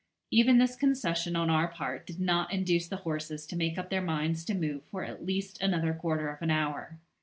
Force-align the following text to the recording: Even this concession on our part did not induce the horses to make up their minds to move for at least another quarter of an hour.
Even 0.31 0.57
this 0.57 0.75
concession 0.75 1.35
on 1.35 1.51
our 1.51 1.67
part 1.67 2.07
did 2.07 2.19
not 2.19 2.51
induce 2.51 2.87
the 2.87 2.95
horses 3.05 3.45
to 3.45 3.55
make 3.55 3.77
up 3.77 3.91
their 3.91 4.01
minds 4.01 4.43
to 4.45 4.55
move 4.55 4.83
for 4.89 5.03
at 5.03 5.27
least 5.27 5.61
another 5.61 5.93
quarter 5.93 6.27
of 6.29 6.41
an 6.41 6.49
hour. 6.49 6.97